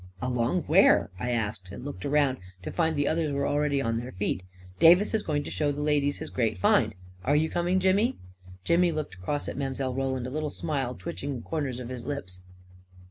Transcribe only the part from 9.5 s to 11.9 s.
Mile. Roland, a little smile twitching the corners of